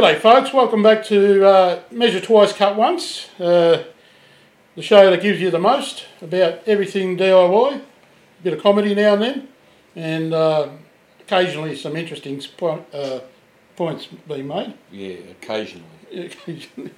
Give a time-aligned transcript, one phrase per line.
[0.00, 0.54] G'day, folks.
[0.54, 3.84] Welcome back to uh, Measure Twice, Cut Once, uh,
[4.74, 7.82] the show that gives you the most about everything DIY, a
[8.42, 9.48] bit of comedy now and then,
[9.94, 10.70] and uh,
[11.20, 13.20] occasionally some interesting uh,
[13.76, 14.72] points being made.
[14.90, 15.84] Yeah, occasionally.
[16.14, 16.92] Occasionally.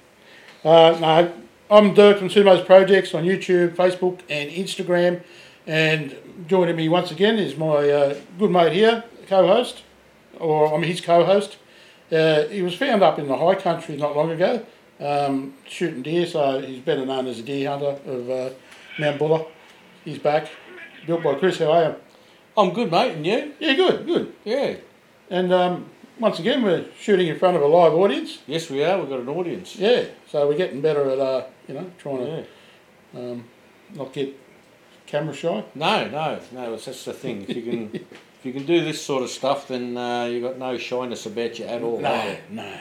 [0.63, 1.33] Uh, no,
[1.69, 5.21] I'm Dirk from Sumo's Projects on YouTube, Facebook, and Instagram,
[5.67, 6.15] and
[6.47, 9.83] joining me once again is my uh, good mate here, co-host,
[10.39, 11.57] or I'm his co-host.
[12.13, 14.63] Uh, he was found up in the high country not long ago,
[14.99, 18.49] um, shooting deer, so he's better known as a deer hunter of uh,
[18.99, 19.45] Mount Buller.
[20.05, 20.47] He's back,
[21.07, 21.57] built by Chris.
[21.59, 21.95] How are you?
[22.55, 23.53] I'm good, mate, and you?
[23.59, 24.33] Yeah, good, good.
[24.45, 24.75] Yeah.
[25.29, 28.39] And um, once again, we're shooting in front of a live audience.
[28.45, 28.99] Yes, we are.
[28.99, 29.75] We've got an audience.
[29.75, 32.45] Yeah, so we're getting better at, uh, you know, trying to
[33.13, 33.19] Yeah.
[33.19, 33.45] um,
[33.95, 34.37] not get
[35.13, 35.63] camera shy.
[35.75, 36.73] No, no, no.
[36.73, 37.43] It's that's the thing.
[37.47, 37.95] If you can,
[38.39, 41.59] if you can do this sort of stuff, then uh, you got no shyness about
[41.59, 41.99] you at all.
[41.99, 42.73] No, no.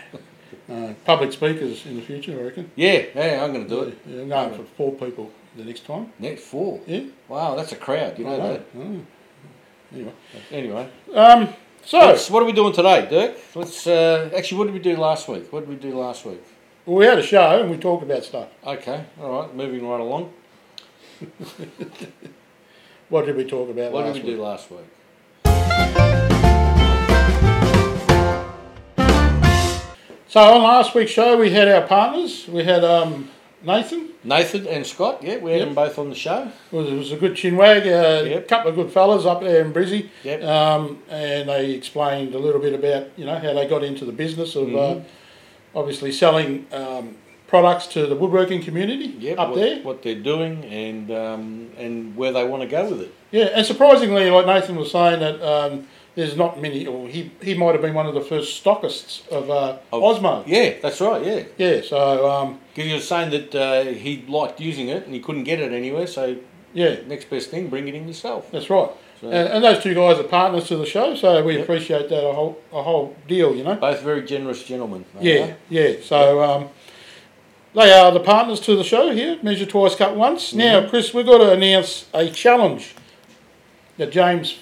[0.71, 2.71] Uh, public speakers in the future, I reckon.
[2.75, 3.45] Yeah, yeah.
[3.45, 3.99] I'm going to do it.
[4.07, 6.13] Yeah, going for four people the next time.
[6.19, 6.81] Net four.
[6.87, 8.19] Yeah, Wow, that's a crowd.
[8.19, 8.67] You know I that.
[8.77, 9.01] Oh.
[9.93, 10.13] Anyway,
[10.51, 11.49] Anyway, um,
[11.85, 13.37] so Let's- what are we doing today, Dirk?
[13.55, 14.59] Let's uh, actually.
[14.59, 15.53] What did we do last week?
[15.53, 16.43] What did we do last week?
[16.87, 18.49] Well, we had a show and we talked about stuff.
[18.67, 19.55] Okay, all right.
[19.55, 20.33] Moving right along.
[23.09, 24.39] What did we talk about What last did we week?
[24.39, 25.93] do last week?
[30.29, 32.49] So on last week's show, we had our partners.
[32.49, 33.29] We had um,
[33.63, 34.09] Nathan.
[34.25, 35.23] Nathan and Scott.
[35.23, 35.69] Yeah, we had Yep.
[35.69, 36.51] them both on the show.
[36.71, 37.83] It was, it was a good chinwag.
[37.85, 38.49] A Yep.
[38.49, 40.09] couple of good fellas up there in Brizzy.
[40.25, 40.43] Yep.
[40.43, 44.13] Um, and they explained a little bit about you know how they got into the
[44.13, 45.03] business of uh, Mhm.
[45.75, 47.17] obviously selling um,
[47.53, 49.77] products to the woodworking community Yep, up what, there.
[49.83, 53.15] what they're doing and um, and where they want to go with it.
[53.31, 57.53] Yeah, and surprisingly, like Nathan was saying, that um, there's not many, or he, he
[57.55, 60.45] might have been one of the first stockists of, uh, Of- Osmo.
[60.47, 61.23] Yeah, that's right.
[61.27, 65.13] Yeah, Yeah, so um, because he was saying that uh, he liked using it and
[65.15, 66.07] he couldn't get it anywhere.
[66.07, 66.37] So
[66.73, 68.51] yeah, next best thing, bring it in yourself.
[68.51, 68.89] that's right.
[69.21, 71.63] So And, and those two guys are partners to the show, so we Yep.
[71.65, 73.75] appreciate that a whole a whole deal, you know.
[73.77, 75.05] both very generous gentlemen.
[75.21, 75.93] Yeah, yeah.
[76.03, 76.63] So um,
[77.75, 79.39] they are the partners to the show here.
[79.43, 80.49] Measure twice, cut once.
[80.49, 80.59] Mm-hmm.
[80.59, 82.95] Now, Chris, we've got to announce a challenge
[83.99, 84.59] that James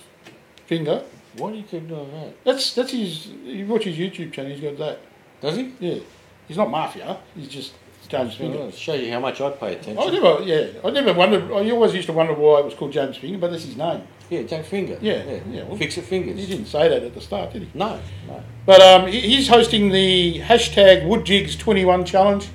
[0.67, 1.03] Finger.
[1.37, 2.45] Why do you keep doing that?
[2.45, 3.27] That's that's his.
[3.27, 4.53] You watch his YouTube channel.
[4.53, 5.01] He's got that.
[5.41, 5.73] Does he?
[5.81, 6.01] Yeah,
[6.49, 7.19] he's not mafia.
[7.35, 7.73] He's just
[8.11, 8.59] James Finger.
[8.59, 9.99] Well, show you how much I pay attention.
[9.99, 11.45] I never, yeah, I never wondered.
[11.53, 14.03] I always used to wonder why it was called James Finger, but that's his name.
[14.29, 14.99] Yeah, James Finger.
[15.01, 16.37] Yeah, yeah, well- Fix it fingers.
[16.39, 17.71] He didn't say that at the start, did he?
[17.75, 18.43] No, no.
[18.67, 22.49] But um, he's hosting the hashtag WoodJigs21 challenge,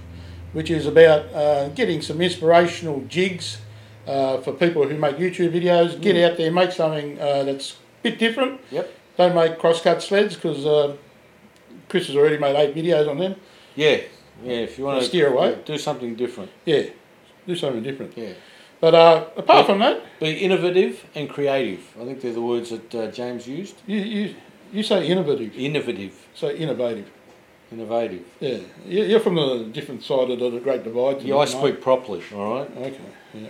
[0.55, 3.57] which is about uh, getting some inspirational jigs
[4.07, 5.99] uh, for people who make YouTube videos.
[5.99, 8.61] Get out there, make something uh, that's a bit different.
[8.71, 8.89] Yep.
[9.17, 10.95] Don't make crosscut sleds because uh,
[11.89, 13.35] Chris has already made eight videos on them.
[13.75, 13.97] Yeah,
[14.43, 14.53] yeah.
[14.67, 15.57] If you want to Steer away.
[15.65, 16.51] do something different.
[16.63, 16.83] Yeah,
[17.45, 18.17] do something different.
[18.17, 18.33] Yeah.
[18.79, 21.81] But uh, apart from that, Be innovative and creative.
[21.99, 23.75] I think they're the words that uh, James used.
[23.87, 24.35] you, you,
[24.71, 27.09] you say innovative, Innovative, so innovative.
[27.71, 28.23] Innovative.
[28.39, 31.21] Yeah, You- you're from the different side of the Great Divide.
[31.21, 32.21] Yeah, I speak properly.
[32.35, 32.71] All right.
[32.77, 32.99] Okay.
[33.33, 33.47] Yeah.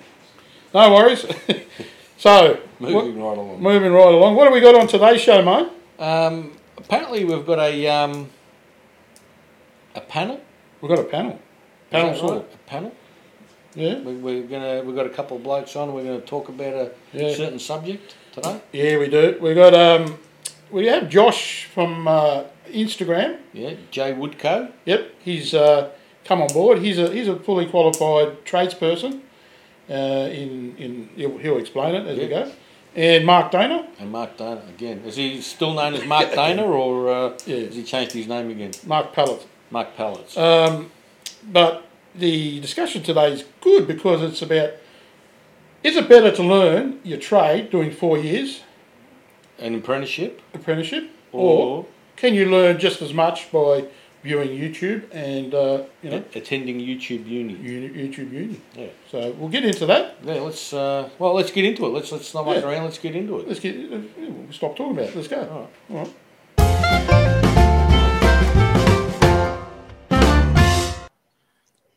[0.73, 1.25] No worries.
[2.17, 3.61] so, what, Moving right along.
[3.61, 4.35] moving right along.
[4.35, 5.69] What have we got on today's show, mate?
[5.99, 8.29] Um, apparently, we've got a um,
[9.95, 10.41] a panel.
[10.81, 11.39] We've got a panel.
[11.91, 12.31] Panel sort.
[12.33, 12.45] right?
[12.53, 12.91] A panel.
[13.75, 13.99] Yeah.
[13.99, 15.93] We, we're gonna we've got a couple of blokes on.
[15.93, 17.33] We're gonna talk about a Yeah.
[17.33, 18.59] certain subject today.
[18.73, 19.37] Yeah, we do.
[19.41, 20.17] We got um,
[20.71, 22.43] we have Josh from uh,
[22.75, 23.37] Instagram.
[23.53, 24.69] Yeah, J Wood Co.
[24.85, 25.89] Yep, he's uh,
[26.25, 26.79] come on board.
[26.79, 29.21] He's a he's a fully qualified tradesperson.
[29.89, 29.93] Uh,
[30.31, 32.29] in in he'll, he'll explain it as we Yep.
[32.45, 32.51] go.
[32.95, 33.85] And Mark Dainer.
[33.99, 35.01] And Mark Dainer again.
[35.05, 37.65] Is he still known as Mark Dainer, or uh, Yeah.
[37.65, 38.71] has he changed his name again?
[38.85, 39.45] Mark Pallet.
[39.69, 40.37] Mark Pallets.
[40.37, 40.91] Um,
[41.43, 41.83] but
[42.15, 44.71] the discussion today is good because it's about
[45.83, 48.61] is it better to learn your trade doing four years
[49.59, 51.41] An apprenticeship, apprenticeship, or,
[51.79, 51.85] or,
[52.15, 53.85] can you learn just as much by
[54.23, 57.53] viewing YouTube and uh, you know attending YouTube uni.
[57.53, 58.59] uni, YouTube Uni?
[58.75, 58.87] Yeah.
[59.11, 60.17] So we'll get into that.
[60.23, 61.89] Yeah, let's uh, well, let's get into it.
[61.89, 62.69] Let's let's not wait Yeah.
[62.69, 62.85] around.
[62.85, 63.47] Let's get into it.
[63.47, 65.15] Let's get we'll stop talking about it.
[65.15, 65.41] Let's go.
[65.41, 65.69] All right.
[65.91, 67.15] All right.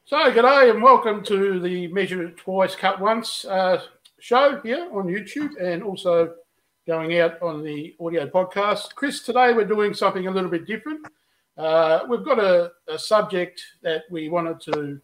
[0.04, 3.82] So, g'day and welcome to the Measure Twice, Cut Once uh,
[4.18, 6.34] show here on YouTube and also
[6.88, 8.94] going out on the audio podcast.
[8.94, 11.06] Chris, today we're doing something a little bit different.
[11.58, 14.98] Uh, we've got a, a subject that we wanted to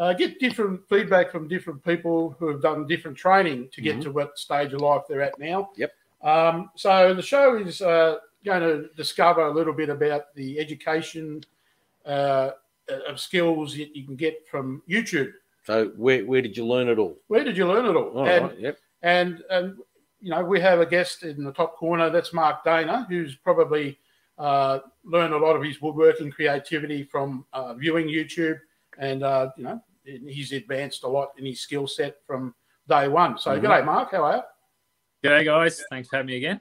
[0.00, 4.02] uh, get different feedback from different people who have done different training to get Mhm.
[4.02, 5.70] to what stage of life they're at now.
[5.76, 5.92] Yep.
[6.22, 11.44] Um, so the show is uh, going to discover a little bit about the education
[12.04, 12.50] uh,
[13.06, 15.32] of skills that you can get from YouTube.
[15.62, 17.16] So where, where did you learn it all?
[17.28, 18.10] Where did you learn it all?
[18.18, 18.78] All and, right, yep.
[19.02, 19.76] and and
[20.20, 22.10] you know we have a guest in the top corner.
[22.10, 23.98] That's Mark Dainer, who's probably
[24.38, 28.58] uh, learned a lot of his woodworking creativity from uh, viewing YouTube,
[28.98, 32.54] and uh, you know he's advanced a lot in his skill set from
[32.88, 33.38] day one.
[33.38, 33.62] So, Mhm.
[33.62, 34.10] g'day, Mark.
[34.12, 35.28] How are you?
[35.28, 35.84] G'day, guys.
[35.90, 36.60] Thanks for having me again.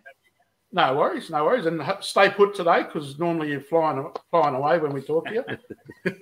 [0.71, 4.94] No worries, no worries, and stay put today because normally you're flying flying away when
[4.94, 5.45] we talk to you.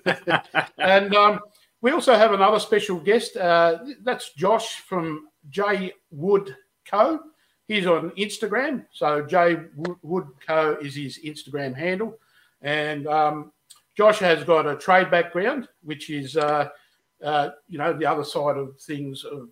[0.77, 1.39] and um,
[1.81, 3.37] we also have another special guest.
[3.37, 6.55] Uh, that's Josh from J Wood
[6.89, 7.19] Co.
[7.67, 10.77] He's on Instagram, so J Wo- Wood Co.
[10.81, 12.17] is his Instagram handle,
[12.61, 13.51] and um,
[13.97, 16.69] Josh has got a trade background, which is uh,
[17.23, 19.49] uh, you know the other side of things of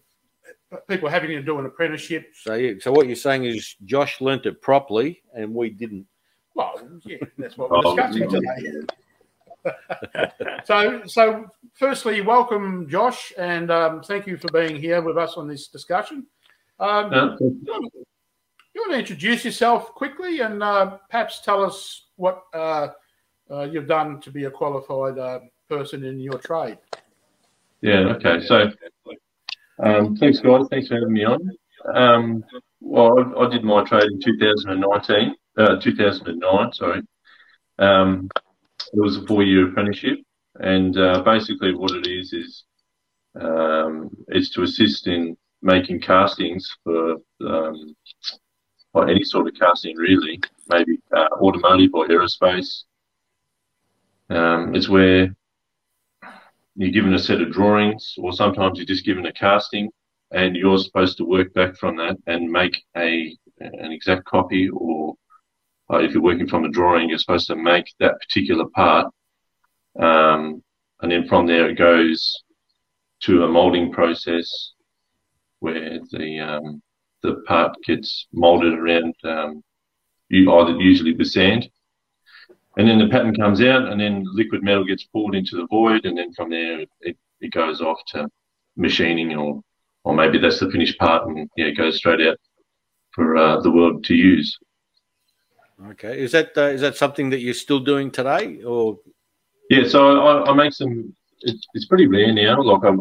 [0.87, 4.45] people having to do an apprenticeship So, yeah, so what you're saying is Josh learnt
[4.45, 6.05] it properly and we didn't.
[6.55, 6.75] Well,
[7.05, 8.85] yeah, that's what we're Oh, discussing today.
[10.65, 15.47] so, so firstly, welcome, Josh, and um, thank you for being here with us on
[15.47, 16.25] this discussion.
[16.83, 17.93] Um, you, want,
[18.75, 22.89] you want to introduce yourself quickly and uh, perhaps tell us what uh,
[23.49, 25.39] uh, you've done to be a qualified uh,
[25.69, 26.77] person in your trade.
[27.79, 28.45] yeah, okay.
[28.45, 28.69] So,
[29.81, 30.65] um, thanks, guys.
[30.69, 31.49] Thanks for having me on.
[31.93, 32.43] Um,
[32.81, 37.01] well, I, I did my trade in 2019, uh, 2009, sorry.
[37.79, 38.29] Um,
[38.91, 40.19] it was a four-year apprenticeship,
[40.59, 42.65] and uh, basically what it is is
[43.39, 47.95] um, is to assist in making castings for um,
[48.93, 50.39] or any sort of casting, really,
[50.69, 52.83] maybe uh, automotive or aerospace.
[54.29, 55.35] Um, it's where
[56.75, 59.89] you're given a set of drawings, or sometimes you're just given a casting,
[60.31, 65.15] and you're supposed to work back from that and make a an exact copy, or
[65.91, 69.07] uh, if you're working from a drawing, you're supposed to make that particular part,
[69.99, 70.61] um,
[71.01, 72.43] and then from there it goes
[73.21, 74.72] to a molding process
[75.63, 76.81] where the um,
[77.23, 79.63] the part gets molded around um,
[80.29, 81.69] you either usually with sand
[82.77, 86.05] and then the pattern comes out, and then liquid metal gets poured into the void,
[86.05, 88.27] and then from there it, it goes off to
[88.75, 89.61] machining, or
[90.03, 92.37] or maybe that's the finished part, and yeah, it goes straight out
[93.11, 94.57] for uh, the world to use.
[95.91, 96.19] Okay.
[96.19, 98.97] Is that uh, is that something that you're still doing today or
[99.69, 101.13] Yeah, so I, I make some.
[101.41, 102.61] It's, it's pretty rare now.
[102.61, 102.95] Like I,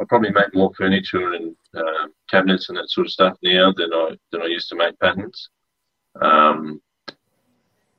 [0.00, 3.92] I probably make more furniture and um cabinets and that sort of stuff now than
[3.92, 5.50] I than I used to make patterns.
[6.20, 6.80] Um,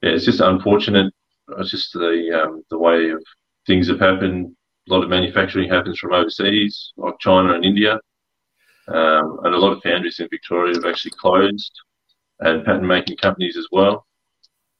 [0.01, 1.13] yeah, it's just unfortunate.
[1.57, 3.23] It's just the um, the way of
[3.67, 4.55] things have happened.
[4.87, 7.99] A lot of manufacturing happens from overseas, like China and India,
[8.87, 11.71] um, and a lot of foundries in Victoria have actually closed,
[12.39, 14.05] and pattern making companies as well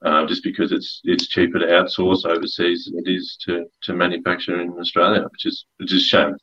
[0.05, 4.61] uh, just because it's it's cheaper to outsource overseas than it is to, to manufacture
[4.61, 6.37] in Australia, which is which is a shame.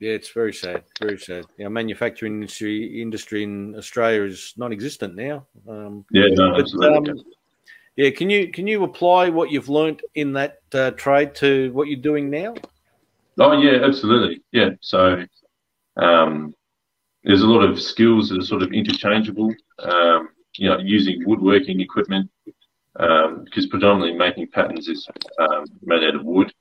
[0.00, 0.84] Yeah, it's very sad.
[1.00, 1.46] Very sad.
[1.60, 5.46] Our manufacturing industry industry in Australia is non-existent now.
[5.68, 7.10] Um, Yeah, no, but, absolutely.
[7.10, 7.24] um,
[7.96, 11.88] yeah, can you can you apply what you've learnt in that uh, trade to what
[11.88, 12.54] you're doing now?
[13.40, 14.40] oh yeah, absolutely.
[14.52, 15.24] Yeah, so
[15.96, 16.54] um,
[17.24, 19.52] there's a lot of skills that are sort of interchangeable.
[19.80, 22.30] Um, you know, using woodworking equipment
[22.96, 25.06] um, because predominantly making patterns is
[25.38, 26.52] um, made out of wood.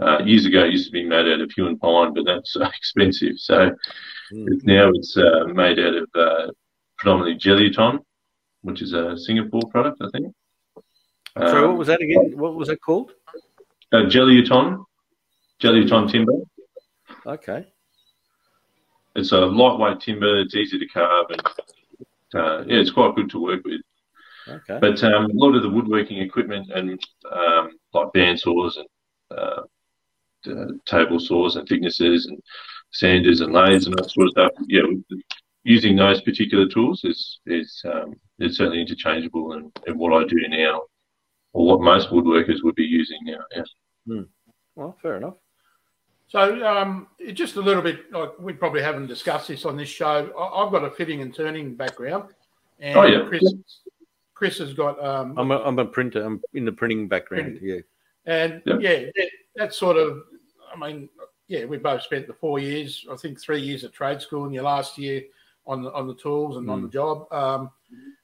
[0.00, 2.70] Uh, years ago, it used to be made out of Huon pine, but that's uh,
[2.76, 3.36] expensive.
[3.38, 3.70] So
[4.32, 4.62] Mm.
[4.62, 6.52] now it's uh, made out of uh,
[6.96, 7.98] predominantly Jelutong,
[8.62, 10.32] which is a Singapore product, I think.
[11.36, 12.38] so what Um, was that again?
[12.38, 13.10] What was that called?
[13.92, 14.84] uh, Jelutong
[16.10, 16.32] timber.
[17.26, 17.66] Okay.
[19.16, 20.38] It's a lightweight timber.
[20.42, 21.42] It's easy to carve, and
[22.34, 23.80] uh, yeah, it's quite good to work with.
[24.46, 24.78] Okay.
[24.80, 27.00] But um, a lot of the woodworking equipment and
[27.32, 28.88] um, like band saws and
[30.48, 32.40] uh, table saws and thicknessers and
[32.92, 34.52] sanders and lathes and that sort of stuff.
[34.68, 34.82] Yeah,
[35.64, 40.36] using those particular tools is is um, is certainly interchangeable in, in what I do
[40.48, 40.82] now,
[41.52, 43.44] or what most woodworkers would be using now.
[44.06, 44.22] Yeah.
[44.74, 45.34] Well, fair enough.
[46.28, 50.30] So, um, just a little bit, like we probably haven't discussed this on this show.
[50.38, 52.30] I, I've got a fitting and turning background,
[52.78, 53.24] and Oh, yeah.
[53.28, 53.42] Chris,
[54.34, 56.24] Chris has got um, I'm a, I'm a printer.
[56.24, 57.58] I'm in the printing background.
[57.60, 57.80] Yeah.
[58.26, 58.76] And Yeah.
[58.80, 60.22] yeah, that, that sort of,
[60.72, 61.08] I mean,
[61.48, 64.54] yeah, we both spent the four years, I think three years at trade school, and
[64.54, 65.22] your last year
[65.66, 67.32] on the on the tools and on the job.
[67.32, 67.70] Um,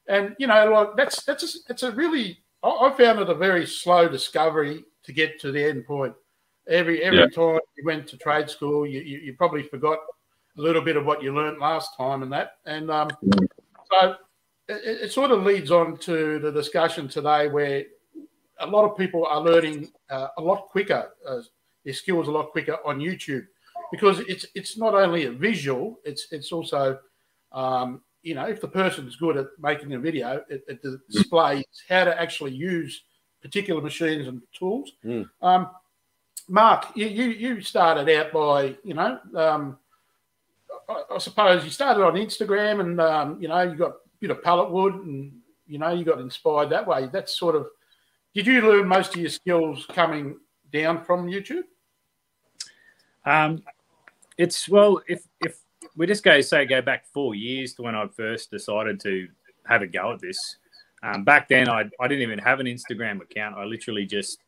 [0.07, 3.35] and you know, like that's that's a, it's a really, I, I found it a
[3.35, 6.13] very slow discovery to get to the end point.
[6.67, 7.25] Every every Yeah.
[7.27, 9.99] time you went to trade school, you, you, you probably forgot
[10.57, 12.57] a little bit of what you learnt last time and that.
[12.65, 13.47] And um, Mm.
[13.91, 14.15] so
[14.67, 17.83] it, it sort of leads on to the discussion today where
[18.59, 21.39] a lot of people are learning uh, a lot quicker, uh,
[21.87, 23.47] their skills a lot quicker on YouTube
[23.93, 26.99] because it's it's not only a visual, it's it's also
[27.53, 31.63] um, you know if the person is good at making a video, it, it displays
[31.87, 33.03] how to actually use
[33.41, 34.91] particular machines and tools.
[35.05, 35.29] Mm.
[35.41, 35.69] Um,
[36.49, 39.77] Mark, you, you, you started out by you know um,
[40.89, 44.31] I, I, suppose you started on Instagram and um, you know you got a bit
[44.31, 45.31] of pallet wood and
[45.65, 47.07] you know you got inspired that way.
[47.13, 47.67] That's sort of
[48.35, 50.37] did you learn most of your skills coming
[50.73, 51.63] down from YouTube?
[53.27, 53.61] Um,
[54.37, 55.59] it's well, if if
[55.97, 59.27] we just go say go back four years to when I first decided to
[59.67, 60.57] have a go at this.
[61.03, 63.57] Um, back then, I I didn't even have an Instagram account.
[63.57, 64.39] I literally just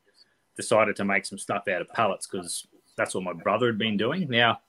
[0.56, 3.98] decided to make some stuff out of pallets because that's what my brother had been
[3.98, 4.30] doing.
[4.30, 4.62] Now,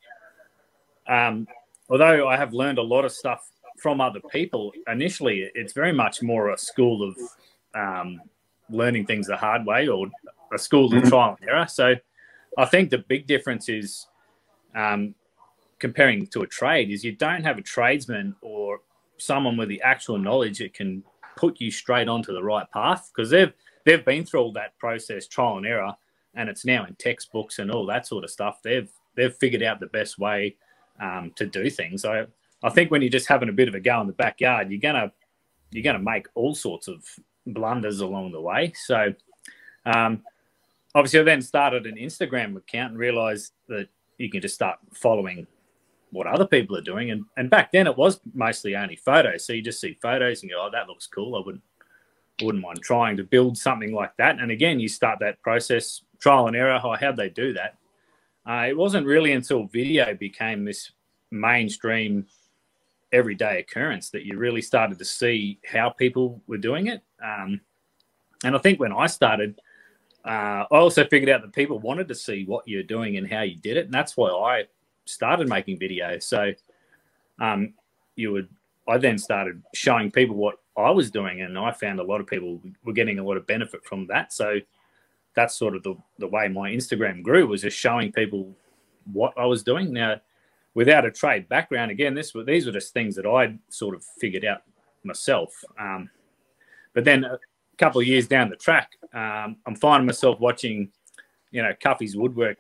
[1.07, 1.47] um,
[1.89, 3.49] although I have learned a lot of stuff
[3.79, 7.17] from other people, initially it's very much more a school of
[7.75, 8.21] um,
[8.69, 10.09] learning things the hard way or
[10.53, 11.09] a school of mm-hmm.
[11.09, 11.67] trial and error.
[11.69, 11.95] So
[12.59, 14.07] I think the big difference is
[14.75, 15.15] um,
[15.79, 18.81] comparing to a trade is you don't have a tradesman or
[19.19, 21.03] someone with the actual knowledge that can
[21.37, 23.53] put you straight onto the right path because they've
[23.85, 25.95] they've been through all that process, trial and error,
[26.35, 28.61] and it's now in textbooks and all that sort of stuff.
[28.63, 30.57] They've they've figured out the best way
[31.01, 32.05] um, to do things.
[32.05, 32.27] I
[32.63, 34.81] I think when you're just having a bit of a go in the backyard, you're
[34.81, 35.13] gonna
[35.71, 37.05] you're gonna make all sorts of
[37.47, 38.73] blunders along the way.
[38.75, 39.15] So
[39.87, 40.23] um,
[40.95, 45.47] obviously, I then started an Instagram account and realized that you can just start following
[46.11, 47.11] what other people are doing.
[47.11, 49.45] And, and back then it was mostly only photos.
[49.45, 51.37] So you just see photos and go, oh, that looks cool.
[51.37, 51.63] I wouldn't,
[52.43, 54.39] wouldn't mind trying to build something like that.
[54.41, 56.81] And again, you start that process, trial and error.
[56.83, 57.77] Oh, how'd they do that?
[58.47, 60.91] Uh, it wasn't really until video became this
[61.31, 62.27] mainstream
[63.13, 67.03] everyday occurrence that you really started to see how people were doing it.
[67.23, 67.61] Um,
[68.45, 69.61] and I think when I started,
[70.25, 73.43] uh, I also figured out that people wanted to see what you're doing and how
[73.43, 74.65] you did it, and that's why I
[75.07, 76.25] started making videos.
[76.25, 76.53] So,
[77.39, 77.75] um,
[78.17, 78.49] you would
[78.89, 82.27] I then started showing people what I was doing, and I found a lot of
[82.27, 84.33] people were getting a lot of benefit from that.
[84.33, 84.61] So,
[85.35, 88.55] that's sort of the the way my Instagram grew was just showing people
[89.13, 89.93] what I was doing.
[89.93, 90.21] Now,
[90.75, 94.05] without a trade background, again, this were these were just things that I sort of
[94.05, 94.63] figured out
[95.03, 95.65] myself.
[95.79, 96.11] Um,
[96.93, 97.25] but then
[97.81, 100.91] couple of years down the track, um, I'm finding myself watching,
[101.51, 102.59] you know, Cuffy's Woodwork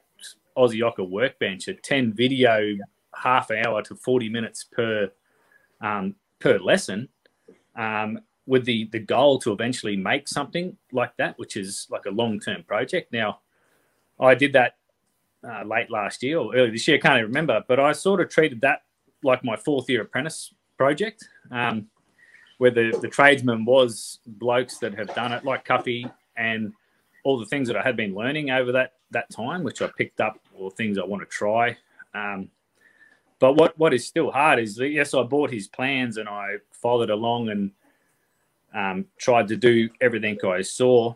[0.56, 2.76] Aussie Ocker Workbench, a 10 video,
[3.14, 5.10] half hour to 40 minutes per
[5.80, 7.08] um, per lesson,
[7.76, 12.10] um, with the the goal to eventually make something like that, which is like a
[12.10, 13.12] long term project.
[13.12, 13.40] Now,
[14.18, 14.76] I did that
[15.46, 18.20] uh, late last year or early this year, I can't even remember, but I sort
[18.20, 18.82] of treated that
[19.22, 21.26] like my fourth year apprentice project.
[21.50, 21.88] Um,
[22.60, 26.74] where the, the tradesman was blokes that have done it, like Cuffy, and
[27.24, 30.20] all the things that I had been learning over that that time, which I picked
[30.20, 31.78] up, or things I want to try.
[32.14, 32.50] Um,
[33.38, 36.56] but what what is still hard is that yes, I bought his plans and I
[36.70, 37.70] followed along and
[38.74, 41.14] um, tried to do everything I saw.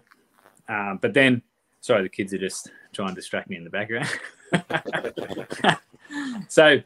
[0.67, 1.43] Um, but then,
[1.83, 4.09] sorry, the kids are just trying to distract me in the background.
[6.49, 6.81] so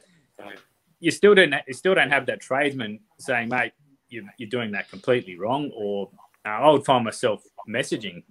[0.99, 3.73] you still don't you still don't have that tradesman saying, mate,
[4.09, 5.71] you're, you're doing that completely wrong.
[5.75, 6.11] Or
[6.45, 8.23] uh, I would find myself messaging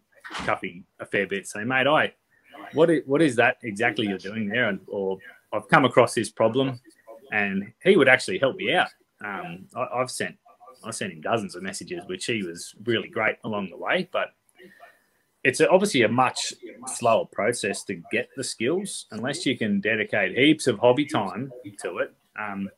[0.45, 2.13] Cuffy a fair bit, saying, mate, I,
[2.73, 4.69] what is, what is that exactly you're doing there?
[4.69, 5.17] And, or
[5.53, 6.79] I've come across this problem
[7.31, 8.89] and he would actually help me out.
[9.23, 10.35] Um, I, have sent,
[10.83, 14.33] I sent him dozens of messages, which he was really great along the way, but
[15.43, 16.53] it's obviously a much
[16.87, 21.99] slower process to get the skills unless you can dedicate heaps of hobby time to
[21.99, 22.13] it.
[22.37, 22.69] Um,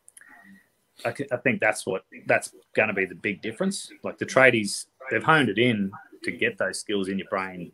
[1.06, 3.92] I, I think that's what that's going to be the big difference.
[4.04, 5.92] Like the tradies, they've honed it in
[6.24, 7.72] to get those skills in your brain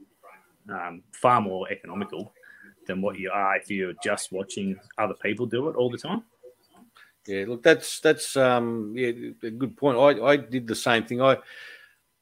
[0.69, 2.33] um, far more economical
[2.87, 6.23] than what you are if you're just watching other people do it all the time.
[7.27, 9.97] Yeah, look, that's that's um, yeah, a good point.
[9.97, 11.21] I, I did the same thing.
[11.21, 11.37] I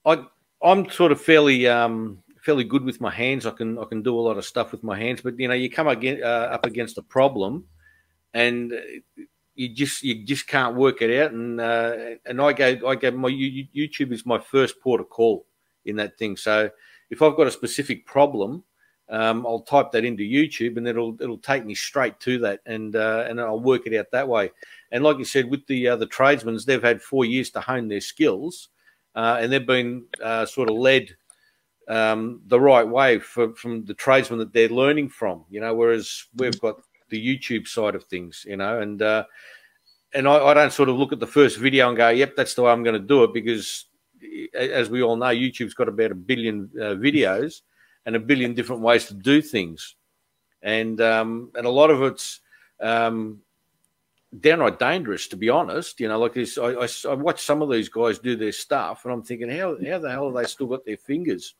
[0.05, 0.25] I
[0.61, 3.45] I'm sort of fairly um, fairly good with my hands.
[3.45, 5.53] I can I can do a lot of stuff with my hands, but you know,
[5.53, 7.65] you come again, uh, up against a problem,
[8.33, 8.73] and
[9.55, 11.31] you just you just can't work it out.
[11.31, 11.95] And uh,
[12.25, 15.45] and I go I go my YouTube is my first port of call
[15.85, 16.37] in that thing.
[16.37, 16.69] So
[17.09, 18.63] if I've got a specific problem,
[19.09, 22.95] um, I'll type that into YouTube and it'll it'll take me straight to that, and
[22.95, 24.51] uh, and I'll work it out that way.
[24.91, 27.87] And like you said, with the uh, the tradesmen, they've had four years to hone
[27.87, 28.69] their skills,
[29.15, 31.15] uh, and they've been uh, sort of led
[31.87, 35.45] um, the right way for, from the tradesmen that they're learning from.
[35.49, 36.81] You know, whereas we've got
[37.13, 39.23] the YouTube side of things, you know, and uh,
[40.13, 42.55] and I, I, don't sort of look at the first video and go, "Yep, that's
[42.55, 43.85] the way I'm going to do it," because
[44.53, 47.61] as we all know, YouTube's got about a billion uh, videos
[48.05, 49.95] and a billion different ways to do things,
[50.63, 52.41] and um, and a lot of it's
[52.81, 53.41] um,
[54.39, 55.99] downright dangerous, to be honest.
[55.99, 59.05] You know, like this, I, I, I watch some of these guys do their stuff,
[59.05, 61.53] and I'm thinking, how how the hell have they still got their fingers?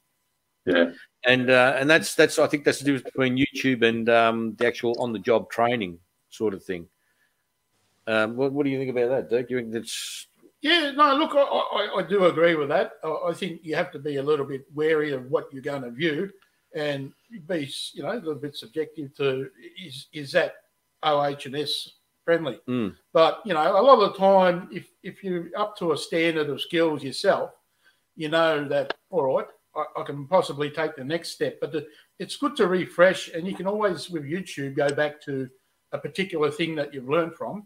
[0.65, 0.91] Yeah.
[1.25, 4.67] And uh, and that's that's I think that's the difference between YouTube and um, the
[4.67, 6.88] actual on the job training sort of thing.
[8.08, 9.50] Um, what, what do you think about that, Dirk?
[9.50, 10.27] You think that's
[10.62, 12.93] Yeah, no, look, I, I, I do agree with that.
[13.03, 15.84] I, I think you have to be a little bit wary of what you're going
[15.84, 16.29] to view
[16.75, 17.13] and
[17.48, 19.50] be, you know, a little bit subjective to
[19.82, 20.55] is is that
[21.03, 21.91] OH&S
[22.25, 22.60] friendly?
[22.67, 22.96] Mm.
[23.12, 26.50] But, you know, a lot of the time, if, if you're up to a standard
[26.50, 27.51] of skills yourself,
[28.15, 31.60] you know that, all right, I, I can possibly take the next step.
[31.60, 31.88] But the,
[32.20, 35.50] it's good to refresh, and you can always, with YouTube, go back to
[35.92, 37.65] a particular thing that you've learned from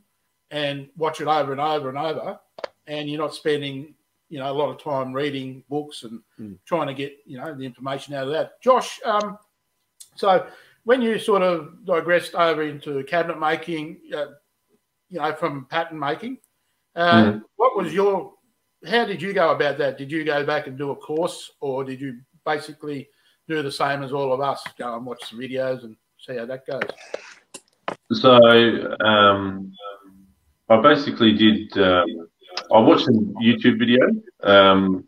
[0.52, 2.40] and watch it over and over and over
[2.88, 3.94] and you're not spending
[4.30, 6.58] you know a lot of time reading books and Mm.
[6.66, 9.38] trying to get you know the information out of that josh um,
[10.16, 10.48] so
[10.84, 14.28] when you sort of digressed over into cabinet making uh,
[15.10, 16.38] you know from pattern making
[16.96, 17.44] uh, Mm.
[17.58, 18.34] what was your
[18.86, 21.84] how did you go about that did you go back and do a course or
[21.84, 23.10] did you basically
[23.48, 26.46] do the same as all of us go and watch the videos and see how
[26.46, 26.82] that goes
[28.12, 28.36] So
[29.02, 29.72] um,
[30.70, 31.78] I basically did.
[31.78, 32.30] Um,
[32.74, 34.02] I watched a YouTube video,
[34.44, 35.08] um,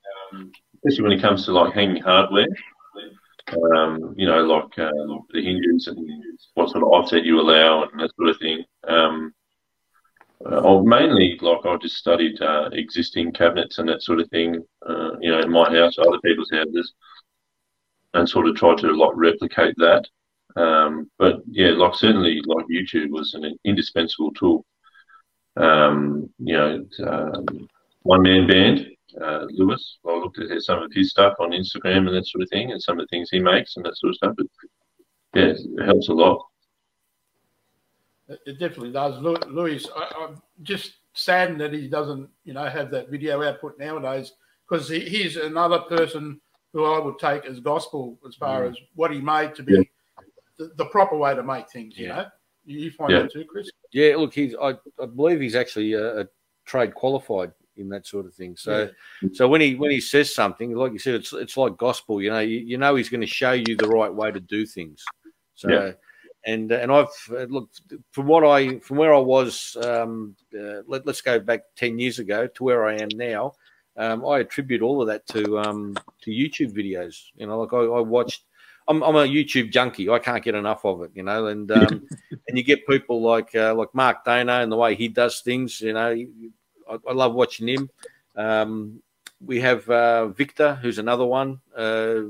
[0.76, 2.48] especially when it comes to like hanging hardware.
[3.76, 4.92] Um, you know, like uh,
[5.34, 5.98] the hinges and
[6.54, 8.64] what sort of offset you allow and that sort of thing.
[8.88, 9.34] Um,
[10.46, 14.64] uh, I mainly like I've just studied uh, existing cabinets and that sort of thing.
[14.88, 16.94] Uh, you know, in my house, other people's houses,
[18.14, 20.08] and sort of tried to like replicate that.
[20.56, 24.66] Um, but yeah, like certainly, like YouTube was an indispensable tool.
[25.58, 27.68] Um, you know, um,
[28.04, 28.88] one man band,
[29.22, 30.00] uh, Lewis.
[30.08, 32.82] I looked at some of his stuff on Instagram and that sort of thing, and
[32.82, 34.36] some of the things he makes and that sort of stuff.
[34.38, 34.48] But
[35.36, 36.49] yeah, it helps a lot.
[38.30, 39.20] It it definitely does.
[39.22, 44.34] Louis, I, I'm just saddened that he doesn't, you know, have that video output nowadays
[44.68, 46.40] because he, he's another person
[46.74, 48.72] who I would take as gospel as far mm.
[48.72, 49.82] as what he made to be Yeah.
[50.58, 51.98] the, the proper way to make things.
[51.98, 52.16] You Yeah.
[52.16, 52.26] know,
[52.66, 53.22] you, find Yeah.
[53.24, 53.70] that too, Chris?
[53.92, 56.28] Yeah, look, he's I, I believe he's actually a, a
[56.66, 58.56] trade qualified in that sort of thing.
[58.56, 58.90] So
[59.34, 62.22] so when he when he says something, like you said, it's it's like gospel.
[62.22, 64.66] You know, you, you know he's going to show you the right way to do
[64.66, 65.04] things.
[65.56, 65.92] So Yeah.
[66.46, 69.76] And and I've uh, looked from what I from where I was.
[69.84, 73.54] Um, uh, let, let's go back ten years ago to where I am now.
[73.98, 77.24] Um, I attribute all of that to um, to YouTube videos.
[77.36, 78.44] You know, like I, I watched.
[78.88, 80.10] I'm, I'm a YouTube junkie.
[80.10, 81.12] I can't get enough of it.
[81.14, 82.08] You know, and um,
[82.48, 85.82] and you get people like uh, like Mark Dainer and the way he does things.
[85.82, 86.26] You know,
[86.90, 87.90] I, I love watching him.
[88.36, 89.02] Um,
[89.44, 92.22] we have uh, Victor, who's another one uh,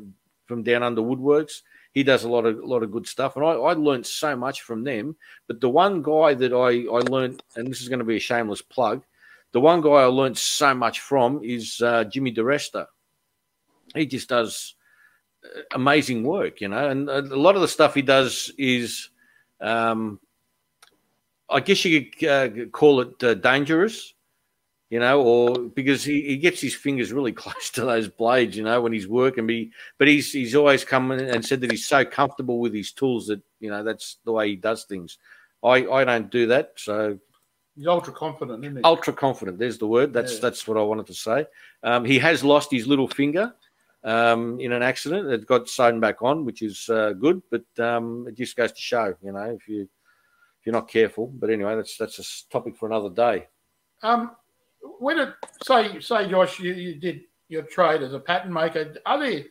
[0.47, 1.61] from Down Under Woodworks.
[1.93, 4.35] He does a lot of a lot of good stuff, and I, I learned so
[4.35, 5.15] much from them.
[5.47, 8.19] But the one guy that I I learned, and this is going to be a
[8.19, 9.03] shameless plug,
[9.51, 12.87] the one guy I learned so much from is uh, Jimmy DiResta.
[13.95, 14.75] He just does
[15.43, 19.09] uh, amazing work, you know, and a lot of the stuff he does is,
[19.59, 20.19] um,
[21.49, 24.13] I guess you could uh, call it uh, dangerous,
[24.89, 28.63] you know, or because he, he gets his fingers really close to those blades, you
[28.63, 29.45] know, when he's working.
[29.45, 32.91] But, he, but he's he's always come and said that he's so comfortable with his
[32.91, 35.17] tools that you know that's the way he does things.
[35.63, 37.19] I I don't do that, so
[37.75, 38.83] He's ultra confident, isn't he?
[38.83, 39.57] ultra confident.
[39.57, 40.11] There's the word.
[40.11, 40.39] That's Yeah.
[40.41, 41.45] that's what I wanted to say.
[41.83, 43.53] Um, he has lost his little finger
[44.03, 45.29] um, in an accident.
[45.31, 48.81] It got sewn back on, which is uh, good, but um, it just goes to
[48.81, 51.27] show, you know, if you if you're not careful.
[51.27, 53.47] But anyway, that's that's a topic for another day.
[54.01, 54.31] Um,
[54.99, 55.29] when it
[55.63, 58.93] say say Josh, you, you did your trade as a pattern maker.
[59.05, 59.43] Are there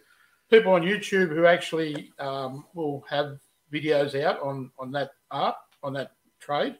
[0.50, 3.38] people on YouTube who actually um, will have
[3.72, 6.76] videos out on on that art on that trade?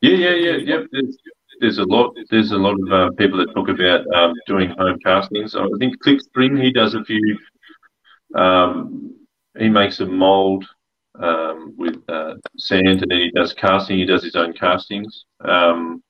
[0.00, 0.82] Yeah, yeah, yeah, yeah.
[0.90, 1.18] There's,
[1.60, 2.16] there's a lot.
[2.30, 5.54] There's a lot of uh, people that talk about um, doing home castings.
[5.54, 7.38] I think Clickspring he does a few.
[8.34, 9.14] Um,
[9.58, 10.64] he makes a mold
[11.18, 13.98] um, with uh, sand, and then he does casting.
[13.98, 15.26] He does his own castings.
[15.40, 16.02] Um,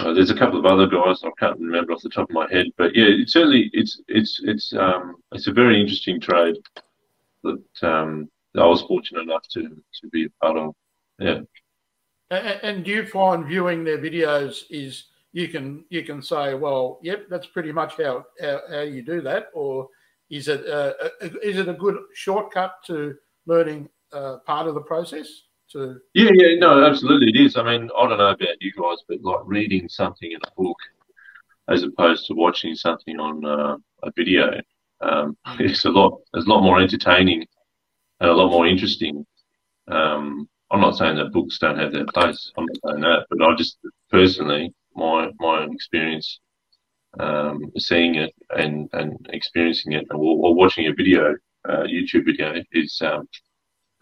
[0.00, 2.46] uh, there's a couple of other guys I can't remember off the top of my
[2.50, 6.56] head, but yeah, it's certainly it's it's it's um, it's a very interesting trade
[7.44, 10.74] that um, that I was fortunate enough to to be a part of.
[11.18, 11.40] Yeah.
[12.30, 16.98] And, and do you find viewing their videos is you can you can say, well,
[17.02, 19.88] yep, that's pretty much how how, how you do that, or
[20.30, 23.14] is it uh, is it a good shortcut to
[23.46, 25.28] learning uh, part of the process?
[25.72, 27.56] To Yeah, yeah, no, absolutely it is.
[27.56, 30.78] I mean, I don't know about you guys, but like reading something in a book
[31.68, 34.60] as opposed to watching something on uh, a video.
[35.00, 37.46] Um, it's a lot, it's a lot more entertaining
[38.20, 39.26] and a lot more interesting.
[39.88, 42.52] Um, I'm not saying that books don't have their place.
[42.56, 43.78] I'm not saying that, but I just
[44.10, 46.40] personally, my my experience
[47.18, 51.34] um, seeing it and, and experiencing it or, or watching a video,
[51.68, 53.28] uh, YouTube video is um,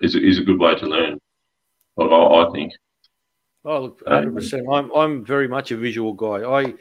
[0.01, 1.19] is is a good way to learn.
[1.99, 2.73] I, I think.
[3.65, 4.67] Oh, look, hundred percent.
[4.69, 6.49] Um, I'm I'm very much a visual guy.
[6.49, 6.75] I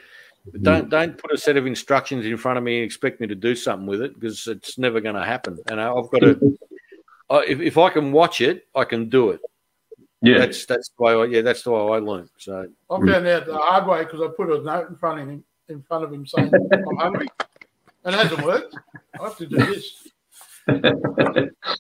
[0.62, 3.36] don't don't put a set of instructions in front of me and expect me to
[3.36, 5.58] do something with it because it's never going to happen.
[5.68, 6.58] And I've got to.
[7.32, 9.40] if, if I can watch it, I can do it.
[10.22, 11.14] Yeah, that's that's the way.
[11.14, 12.30] I, yeah, that's the way I learned.
[12.38, 15.28] So I found out the hard way because I put a note in front of
[15.28, 17.28] him, in front of him saying I'm hungry,
[18.04, 18.76] and it hasn't worked.
[19.20, 20.08] I have to do this.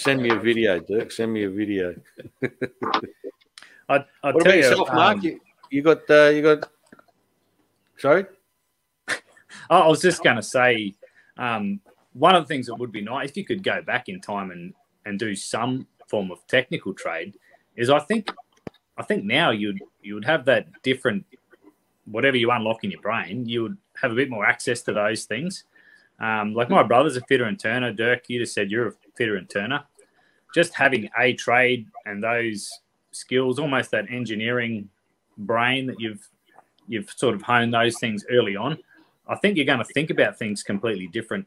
[0.00, 1.12] Send me a video, Dirk.
[1.12, 1.94] Send me a video.
[2.42, 2.48] I,
[3.88, 5.16] I what tell about you, yourself, Mark?
[5.18, 6.70] um, You, you got uh, you got.
[7.98, 8.24] Sorry.
[9.08, 9.20] I
[9.68, 10.94] I was just going to say,
[11.36, 11.80] um,
[12.14, 14.50] one of the things that would be nice if you could go back in time
[14.50, 14.72] and
[15.04, 17.34] and do some form of technical trade
[17.76, 18.30] is I think
[18.96, 21.26] I think now you'd you would have that different
[22.06, 25.24] whatever you unlock in your brain, you would have a bit more access to those
[25.24, 25.64] things.
[26.18, 27.92] Um, like my brother's a fitter and turner.
[27.92, 29.84] Dirk, you just said you're a fitter and turner.
[30.54, 32.70] Just having a trade and those
[33.12, 34.88] skills, almost that engineering
[35.38, 36.28] brain that you've
[36.88, 38.76] you've sort of honed those things early on.
[39.28, 41.46] I think you're going to think about things completely different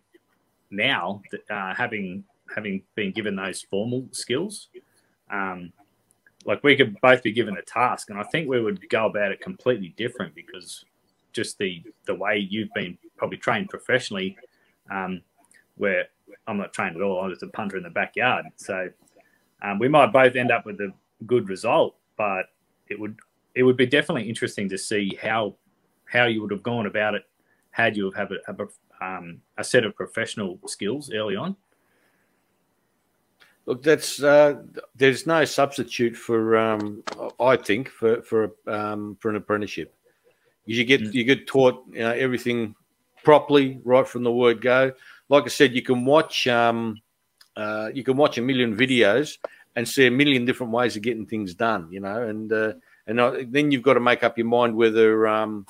[0.72, 4.70] now, uh, having having been given those formal skills.
[5.30, 5.74] Um,
[6.46, 9.32] like we could both be given a task, and I think we would go about
[9.32, 10.86] it completely different because
[11.32, 14.38] just the the way you've been probably trained professionally,
[14.92, 15.22] um,
[15.78, 16.08] where
[16.48, 17.22] I'm not trained at all.
[17.22, 18.90] I'm just a punter in the backyard, so
[19.62, 20.92] um, we might both end up with a
[21.26, 22.48] good result, but
[22.88, 23.18] it would
[23.56, 25.56] it would be definitely interesting to see how
[26.06, 27.24] how you would have gone about it
[27.72, 31.56] had you have a, a, um, a set of professional skills early on.
[33.66, 34.62] Look, that's uh,
[34.96, 37.04] there's no substitute for um,
[37.40, 39.96] I think for for um, for an apprenticeship.
[40.66, 42.76] You get you get taught you know, everything
[43.24, 44.92] properly right from the word go.
[45.30, 47.02] Like I said, you can watch um,
[47.56, 49.38] uh, you can watch a million videos
[49.76, 51.88] and see a million different ways of getting things done.
[51.92, 52.74] You know, and uh,
[53.08, 53.20] and
[53.54, 55.66] then you've got to make up your mind whether um,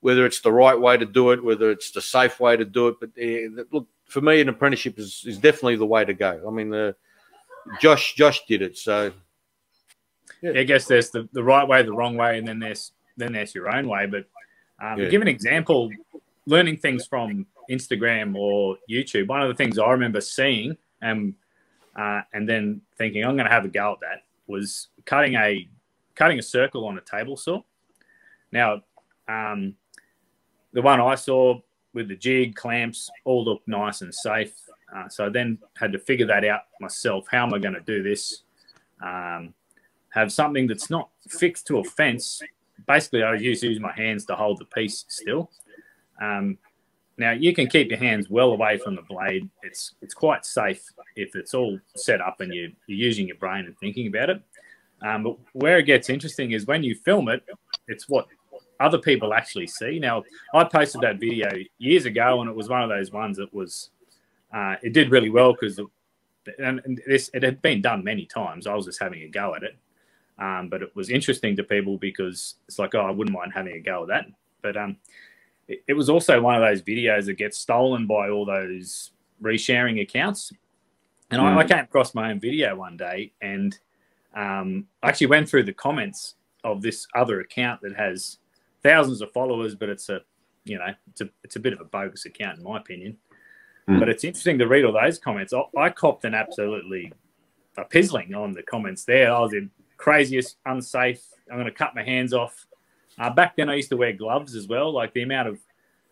[0.00, 2.88] whether it's the right way to do it, whether it's the safe way to do
[2.88, 2.96] it.
[3.00, 6.42] But uh, look, for me, an apprenticeship is, is definitely the way to go.
[6.46, 6.94] I mean, the
[7.80, 9.12] Josh Josh did it, so
[10.42, 10.52] yeah.
[10.56, 13.54] I guess there's the, the right way, the wrong way, and then there's then there's
[13.54, 14.06] your own way.
[14.06, 14.24] But
[14.80, 15.08] um, Yeah.
[15.08, 15.90] give an example,
[16.46, 19.28] learning things from Instagram or YouTube.
[19.28, 21.34] One of the things I remember seeing and
[21.96, 25.68] uh, and then thinking I'm going to have a go at that was cutting a
[26.14, 27.62] cutting a circle on a table saw.
[28.52, 28.82] Now,
[29.28, 29.74] um,
[30.72, 31.60] the one I saw
[31.94, 34.52] with the jig clamps all looked nice and safe.
[34.94, 37.26] Uh, so I then had to figure that out myself.
[37.30, 38.42] How am I going to do this?
[39.02, 39.54] Um,
[40.10, 42.42] have something that's not fixed to a fence.
[42.86, 45.50] Basically, I used use my hands to hold the piece still.
[46.20, 46.58] Um,
[47.20, 49.48] now you can keep your hands well away from the blade.
[49.62, 50.82] It's it's quite safe
[51.16, 54.42] if it's all set up and you, you're using your brain and thinking about it.
[55.02, 57.44] Um, but where it gets interesting is when you film it,
[57.88, 58.26] it's what
[58.80, 59.98] other people actually see.
[59.98, 63.52] Now I posted that video years ago, and it was one of those ones that
[63.52, 63.90] was
[64.52, 65.78] uh, it did really well because
[66.58, 68.66] and, this it had been done many times.
[68.66, 69.76] I was just having a go at it,
[70.38, 73.74] um, but it was interesting to people because it's like, oh, I wouldn't mind having
[73.74, 74.26] a go at that.
[74.62, 74.96] But um,
[75.70, 80.02] it, it was also one of those videos that gets stolen by all those resharing
[80.02, 80.52] accounts.
[81.30, 83.78] And I, I came across my own video one day, and
[84.34, 88.38] um, I actually went through the comments of this other account that has
[88.82, 90.22] thousands of followers, but it's a
[90.64, 93.16] you know it's a it's a bit of a bogus account in my opinion.
[93.88, 94.00] Mm.
[94.00, 95.52] But it's interesting to read all those comments.
[95.52, 97.12] I, I copped an absolutely
[97.78, 99.32] a pizzling on the comments there.
[99.32, 101.22] I was in craziest, unsafe.
[101.48, 102.66] I'm going to cut my hands off.
[103.18, 104.92] Uh, back then, I used to wear gloves as well.
[104.92, 105.58] Like the amount of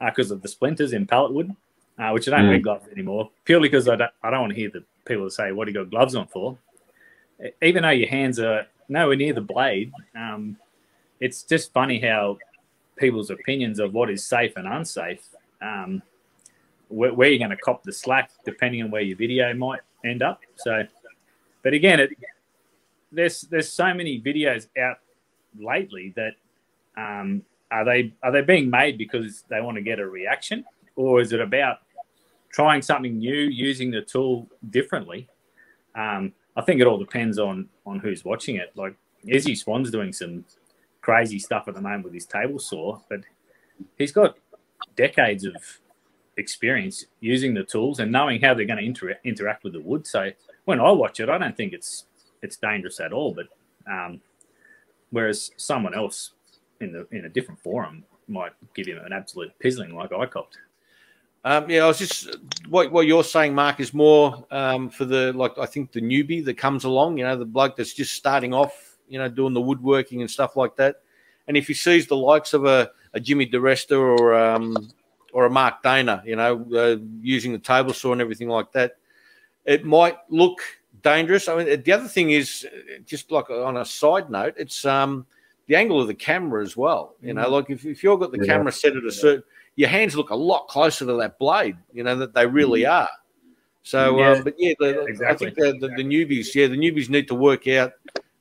[0.04, 1.54] because of the splinters in pallet wood,
[1.98, 2.48] uh, which I don't Mm.
[2.48, 5.52] wear gloves anymore, purely because I don't, I don't want to hear the people say,
[5.52, 6.58] "What do you got gloves on for?"
[7.62, 10.56] Even though your hands are nowhere near the blade, um,
[11.20, 12.38] it's just funny how
[12.96, 15.22] people's opinions of what is safe and unsafe,
[15.62, 16.02] um,
[16.88, 20.22] where, where you're going to cop the slack, depending on where your video might end
[20.22, 20.40] up.
[20.56, 20.84] So,
[21.62, 22.10] but again, it
[23.10, 24.98] there's there's so many videos out
[25.58, 26.34] lately that
[26.98, 30.64] um, are they are they being made because they want to get a reaction,
[30.96, 31.78] or is it about
[32.50, 35.28] trying something new, using the tool differently?
[35.94, 38.72] Um, I think it all depends on on who's watching it.
[38.74, 40.44] Like Izzy Swan's doing some
[41.00, 43.20] crazy stuff at the moment with his table saw, but
[43.96, 44.36] he's got
[44.96, 45.54] decades of
[46.36, 50.06] experience using the tools and knowing how they're going to inter- interact with the wood.
[50.06, 50.30] So
[50.64, 52.06] when I watch it, I don't think it's
[52.42, 53.34] it's dangerous at all.
[53.34, 53.46] But
[53.90, 54.20] um,
[55.10, 56.32] whereas someone else
[56.80, 60.58] in the in a different forum might give him an absolute pizzling like I copped.
[61.44, 62.36] Um, yeah, I was just
[62.68, 66.44] what what you're saying, Mark, is more um, for the like I think the newbie
[66.44, 69.60] that comes along, you know, the bloke that's just starting off, you know, doing the
[69.60, 70.96] woodworking and stuff like that.
[71.46, 74.76] And if he sees the likes of a, a Jimmy DiResta or um,
[75.32, 78.96] or a Mark Dainer, you know, uh, using the table saw and everything like that,
[79.64, 80.60] it might look
[81.02, 81.48] dangerous.
[81.48, 82.66] I mean, the other thing is
[83.06, 85.26] just like on a side note, it's um,
[85.68, 87.14] the angle of the camera as well.
[87.22, 88.54] You know, like if, if you've got the Yeah.
[88.54, 89.44] camera set at a certain,
[89.76, 91.76] your hands look a lot closer to that blade.
[91.92, 93.08] You know that they really are.
[93.82, 95.46] So, Yeah, um, but yeah, the, exactly.
[95.46, 97.92] I think the, the, the newbies, yeah, the newbies need to work out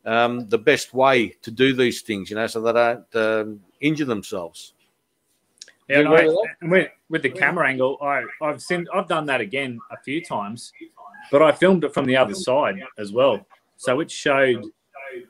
[0.06, 2.30] um, the best way to do these things.
[2.30, 4.74] You know, so they don't um, injure themselves.
[5.90, 9.26] Yeah, and I, with and with, with the camera angle, I, I've seen I've done
[9.28, 10.74] that again a few times,
[11.32, 13.46] but I filmed it from the other side as well.
[13.78, 14.66] So it showed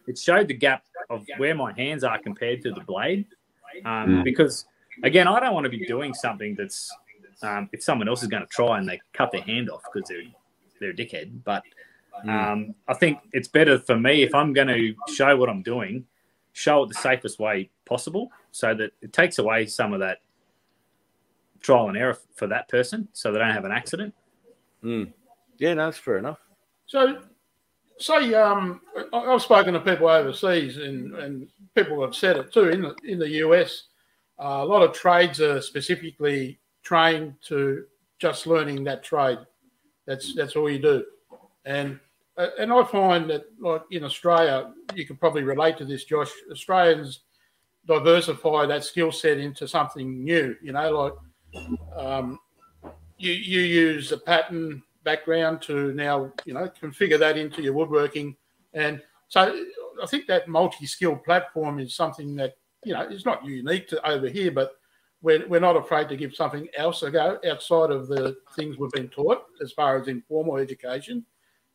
[0.08, 3.26] it showed the gap of where my hands are compared to the blade.
[3.86, 4.24] Um, Mm.
[4.24, 4.66] Because
[5.04, 6.92] again, I don't want to be doing something that's
[7.44, 10.10] um, if someone else is going to try and they cut their hand off because
[10.10, 10.24] they're
[10.80, 11.44] they're a dickhead.
[11.44, 11.64] But
[12.28, 16.06] um, I think it's better for me if I'm going to show what I'm doing,
[16.54, 20.20] show it the safest way possible, so that it takes away some of that
[21.60, 24.14] trial and error for that person, so they don't have an accident.
[24.84, 25.14] Mm.
[25.60, 26.40] Yeah, no, that's fair enough.
[26.88, 27.22] So,
[28.00, 28.82] say um,
[29.14, 33.20] I've spoken to people overseas, and, and people have said it too in the, in
[33.20, 33.84] the US.
[34.40, 37.86] Uh, a lot of trades are specifically trained to
[38.20, 39.40] just learning that trade.
[40.06, 41.06] That's that's all you do,
[41.66, 42.00] and
[42.38, 46.32] uh, and I find that like in Australia, you can probably relate to this, Josh.
[46.52, 47.22] Australians
[47.88, 50.56] diversify that skill set into something new.
[50.62, 51.14] You know, like
[51.98, 52.40] um,
[53.18, 58.36] you you use a pattern background to now you know configure that into your woodworking
[58.74, 59.40] and so
[60.04, 64.28] i think that multi-skill platform is something that you know is not unique to over
[64.28, 64.72] here but
[65.22, 68.92] we're, we're not afraid to give something else a go outside of the things we've
[68.92, 71.26] been taught as far as informal education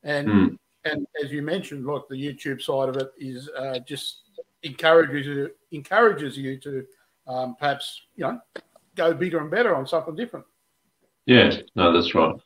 [0.02, 0.58] and Mm.
[0.84, 4.06] and as you mentioned like the youtube side of it is uh, just
[4.62, 6.84] encourages you encourages you to
[7.26, 8.38] um, perhaps you know
[8.94, 10.44] go bigger and better on something different
[11.24, 12.36] Yeah, no, that's right.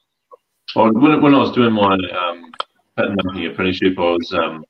[0.76, 2.52] When, when I was doing my um,
[2.96, 4.62] pattern making apprenticeship, I was um,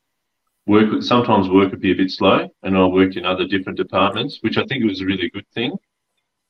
[0.66, 4.38] work sometimes work would be a bit slow, and I worked in other different departments,
[4.42, 5.72] which I think was a really good thing.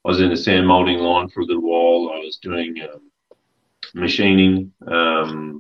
[0.05, 2.13] I was in the sand molding line for a little while.
[2.15, 3.11] I was doing um,
[3.95, 4.73] machining.
[4.87, 5.59] Um,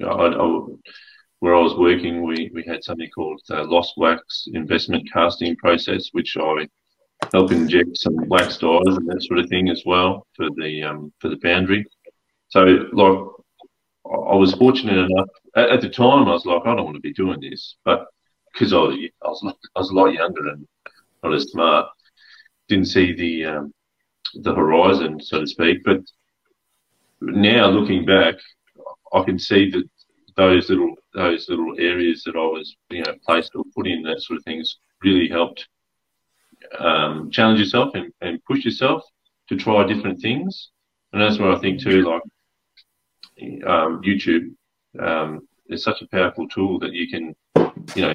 [0.00, 0.64] I, I,
[1.40, 6.08] where I was working, we, we had something called uh, lost wax investment casting process,
[6.12, 6.68] which I
[7.32, 11.12] help inject some wax dies and that sort of thing as well for the um,
[11.18, 11.84] for the boundary.
[12.50, 12.60] So
[12.92, 13.18] like
[14.06, 17.00] I was fortunate enough at, at the time I was like I don't want to
[17.00, 18.06] be doing this, but
[18.52, 20.66] because I was I was, I was a lot younger and
[21.22, 21.86] not as smart,
[22.68, 23.74] didn't see the um,
[24.34, 25.84] the horizon so to speak.
[25.84, 26.00] But
[27.20, 28.36] now looking back,
[29.12, 29.88] I can see that
[30.36, 34.22] those little those little areas that I was you know placed or put in that
[34.22, 35.68] sort of things really helped
[36.78, 39.02] um, challenge yourself and, and push yourself
[39.48, 40.70] to try different things.
[41.12, 42.22] And that's where I think too, like
[43.66, 44.54] um, YouTube
[44.98, 47.34] um, is such a powerful tool that you can,
[47.94, 48.14] you know,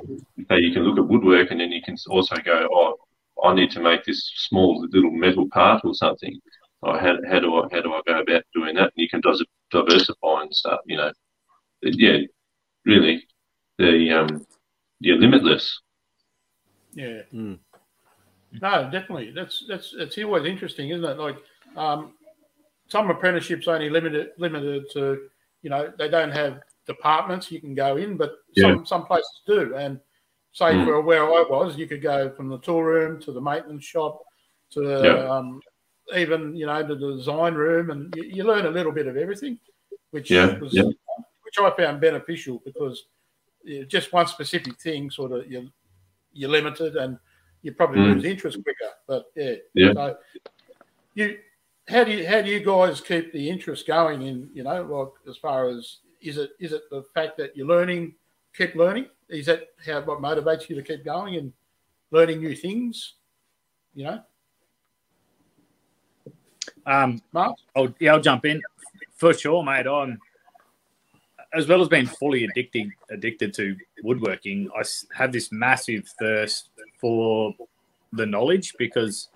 [0.50, 2.96] that you can look at woodwork and then you can also go, oh,
[3.44, 6.40] I need to make this small little metal part or something.
[6.82, 8.92] Or how, how do I how do I go about doing that?
[8.96, 10.80] And you can dis- diversify and stuff.
[10.86, 11.12] You know,
[11.82, 12.20] yeah,
[12.86, 13.26] really,
[13.78, 14.46] the um,
[15.00, 15.80] you're limitless.
[16.94, 17.22] Yeah.
[17.34, 17.60] Mm.
[18.62, 19.32] No, definitely.
[19.32, 21.18] That's that's it's always interesting, isn't it?
[21.18, 21.38] Like
[21.76, 22.14] um,
[22.94, 25.04] some apprenticeships only limited limited to
[25.64, 26.54] you know they don't have
[26.86, 29.76] departments you can go in, but some some places do.
[29.84, 30.00] And
[30.52, 30.86] say Mm.
[30.86, 34.22] for where I was, you could go from the tool room to the maintenance shop
[34.76, 35.18] to Yeah.
[35.34, 35.48] um,
[36.16, 39.18] even you know to the design room, and you, you learn a little bit of
[39.18, 39.58] everything,
[40.12, 40.84] which Yeah, was yeah.
[41.46, 42.98] which I found beneficial because
[43.88, 45.60] just one specific thing sort of you
[46.34, 47.18] you're limited and
[47.64, 48.14] you probably Mm.
[48.14, 48.92] lose interest quicker.
[49.08, 49.94] But yeah, Yeah.
[49.94, 50.04] So
[51.16, 51.26] you,
[51.88, 54.22] how do you how do you guys keep the interest going?
[54.22, 57.68] In you know, like as far as is it is it the fact that you're
[57.68, 58.16] learning,
[58.56, 59.08] keep learning?
[59.30, 61.54] Is that how what motivates you to keep going and
[62.12, 63.16] learning new things?
[63.96, 64.22] You know,
[66.86, 67.56] Um, Mark.
[67.76, 68.62] I'll, yeah, I'll jump in
[69.16, 69.88] for sure, mate.
[69.88, 70.20] I'm
[71.54, 74.70] as well as being fully addicted addicted to woodworking.
[74.76, 74.84] i
[75.16, 76.70] have this massive thirst
[77.00, 77.54] for
[78.14, 79.30] the knowledge because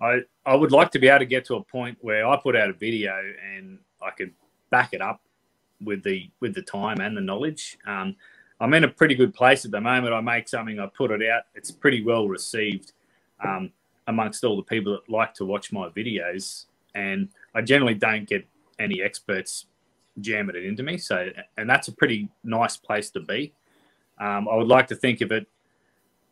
[0.00, 2.54] I I would like to be able to get to a point where I put
[2.54, 3.12] out a video
[3.54, 4.32] and I could
[4.70, 5.20] back it up
[5.82, 7.76] with the with the time and the knowledge.
[7.84, 8.14] Um,
[8.60, 10.14] I'm in a pretty good place at the moment.
[10.14, 11.42] I make something, I put it out.
[11.54, 12.92] It's pretty well received
[13.44, 13.72] um,
[14.06, 18.46] amongst all the people that like to watch my videos, and I generally don't get
[18.78, 19.66] any experts
[20.20, 20.96] jamming it into me.
[20.96, 21.28] So,
[21.58, 23.52] and that's a pretty nice place to be.
[24.18, 25.46] Um, I would like to think of it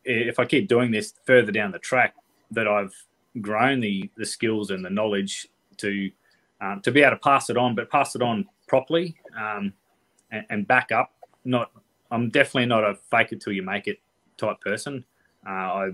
[0.04, 2.14] if I keep doing this further down the track
[2.52, 2.94] that I've
[3.40, 6.10] grown the the skills and the knowledge to
[6.60, 9.72] um, to be able to pass it on, but pass it on properly um,
[10.30, 11.12] and, and, back up.
[11.44, 11.70] Not,
[12.10, 13.98] I'm definitely not a fake it till you make it
[14.38, 15.04] type person.
[15.46, 15.90] Uh, I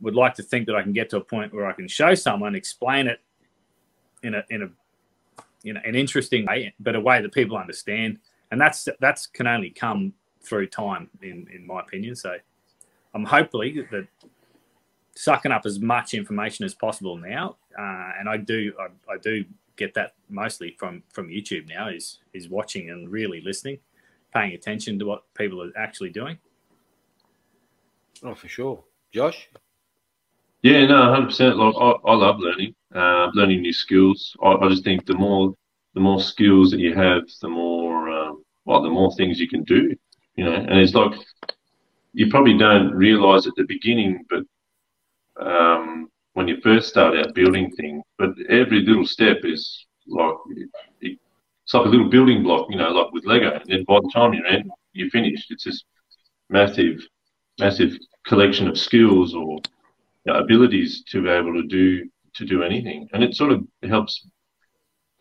[0.00, 2.14] would like to think that I can get to a point where I can show
[2.14, 3.20] someone, explain it
[4.22, 4.68] in a in a
[5.62, 8.18] you know an interesting way, but a way that people understand,
[8.50, 12.16] and that's that's can only come through time, in in my opinion.
[12.16, 12.36] So,
[13.14, 14.06] I'm hopefully that
[15.16, 19.44] sucking up as much information as possible now, uh, and I do I, I do
[19.76, 23.78] get that mostly from from YouTube now is is watching and really listening,
[24.32, 26.38] paying attention to what people are actually doing.
[28.22, 29.48] Oh, for sure, Josh.
[30.62, 31.56] Yeah, no, hundred percent.
[31.56, 34.36] Like I, I love learning, uh, learning new skills.
[34.42, 35.54] I, I, just think the more
[35.94, 39.64] the more skills that you have, the more um, well, the more things you can
[39.64, 39.96] do.
[40.36, 41.12] You know, and it's like
[42.12, 44.42] you probably don't realize at the beginning, but
[45.40, 50.34] um, when you first start out building things, but every little step is like
[51.00, 53.52] it's like a little building block, you know, like with Lego.
[53.52, 55.50] And then by the time you're in, you're finished.
[55.50, 55.84] It's this
[56.48, 57.00] massive,
[57.58, 57.92] massive
[58.26, 59.58] collection of skills or
[60.24, 63.64] you know, abilities to be able to do to do anything, and it sort of
[63.88, 64.24] helps,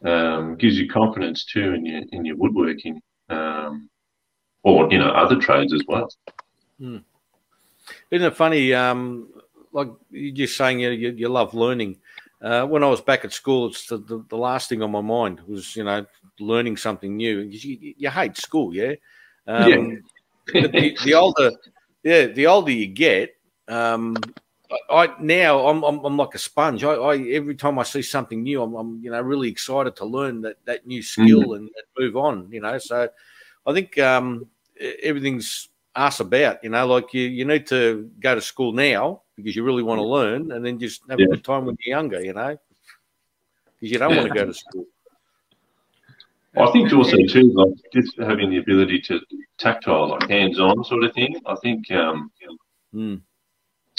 [0.06, 3.90] um, gives you confidence too in your in your woodworking, um,
[4.64, 6.08] or you know other trades as well.
[6.80, 6.98] Hmm.
[8.12, 8.74] Isn't it funny?
[8.74, 9.28] Um,
[9.72, 11.98] like you're just saying, you, you, you love learning.
[12.42, 15.02] Uh, when I was back at school, it's the, the, the, last thing on my
[15.02, 16.06] mind was, you know,
[16.40, 17.40] learning something new.
[17.40, 18.94] You, you hate school, yeah?
[19.46, 20.02] Um,
[20.54, 20.68] yeah.
[20.68, 21.52] the, the, older,
[22.04, 23.36] yeah, the older you get,
[23.68, 24.16] um,
[24.90, 26.84] I now I'm, I'm, I'm like a sponge.
[26.84, 30.06] I, I, every time I see something new, I'm, I'm, you know really excited to
[30.06, 31.56] learn that that new skill mm.
[31.56, 32.48] and, and, move on.
[32.52, 33.10] You know, so
[33.66, 34.46] I think um,
[35.02, 36.64] everything's us about.
[36.64, 40.00] You know, like you you need to go to school now because you really want
[40.00, 41.26] to learn, and then just have yeah.
[41.26, 42.58] a good time when you're younger, you know,
[43.76, 44.86] because you don't want to go to school.
[46.58, 49.20] I think also too, like just having the ability to
[49.58, 51.40] tactile, like hands-on sort of thing.
[51.46, 52.32] I think um,
[52.94, 53.22] mm.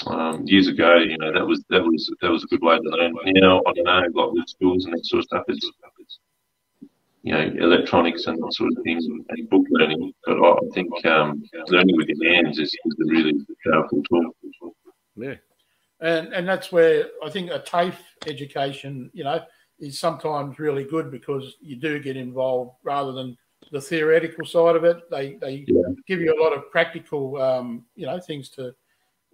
[0.06, 2.82] um, years ago, you know, that was that was that was a good way to
[2.82, 3.14] learn.
[3.26, 6.18] Now I don't know, like with schools and that sort of stuff, it's, it's
[7.22, 10.12] you know electronics and that sort of things and book learning.
[10.26, 14.34] But I think um, learning with your hands is, is a really powerful tool.
[15.16, 15.34] Yeah.
[16.00, 19.42] And and that's where I think a TAFE education, you know,
[19.78, 23.36] is sometimes really good because you do get involved rather than
[23.70, 25.10] the theoretical side of it.
[25.10, 25.82] They they yeah.
[26.06, 28.74] give you a lot of practical, um, you know, things to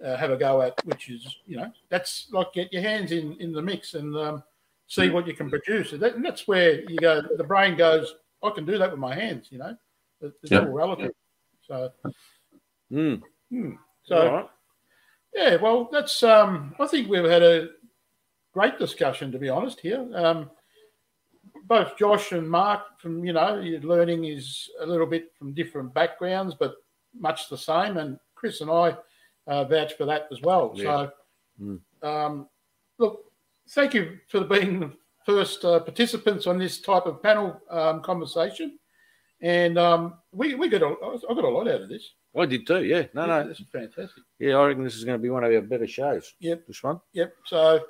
[0.05, 3.35] uh, have a go at, which is you know that's like get your hands in
[3.35, 4.43] in the mix and um,
[4.89, 5.93] see what you can produce.
[5.93, 7.23] And, that, and, that's where you go.
[7.37, 9.49] The brain goes, I can do that with my hands.
[9.51, 9.77] You know,
[10.21, 10.61] it's yeah.
[10.61, 11.13] all relative.
[11.67, 11.93] So,
[12.93, 13.23] mm.
[13.53, 13.79] Mm.
[14.05, 14.49] so.
[15.37, 16.23] Yeah, well, that's.
[16.23, 17.69] Um, I think we've had a
[18.55, 19.79] great discussion, to be honest.
[19.81, 20.51] Here, um,
[21.67, 26.55] both Josh and Mark, from you know, learning is a little bit from different backgrounds,
[26.59, 26.77] but
[27.15, 27.99] much the same.
[27.99, 28.97] And Chris and I
[29.47, 30.73] uh, vouch for that as well.
[30.75, 30.83] Yeah.
[30.83, 31.11] So,
[31.63, 31.81] mm.
[32.03, 32.49] um,
[32.97, 33.25] look,
[33.69, 34.93] thank you for being the
[35.27, 38.79] first uh, participants on this type of panel um, conversation.
[39.43, 40.97] And um, we we got a,
[41.29, 42.13] I got a lot out of this.
[42.37, 42.85] I did too.
[42.85, 43.05] Yeah.
[43.15, 43.49] No, yeah, no.
[43.49, 44.23] This is fantastic.
[44.39, 46.35] Yeah, I reckon this is going to be one of our better shows.
[46.41, 46.67] Yep.
[46.67, 47.01] This one.
[47.13, 47.35] Yep.
[47.45, 47.81] So,